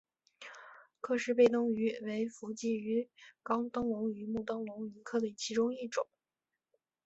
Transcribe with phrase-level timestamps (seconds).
[0.99, 3.07] 克氏背灯鱼为辐鳍鱼
[3.43, 6.07] 纲灯笼鱼目灯笼鱼科的其中一种。